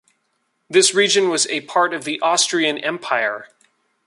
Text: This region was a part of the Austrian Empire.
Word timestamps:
This 0.67 0.95
region 0.95 1.29
was 1.29 1.45
a 1.49 1.61
part 1.61 1.93
of 1.93 2.05
the 2.05 2.19
Austrian 2.21 2.79
Empire. 2.79 3.49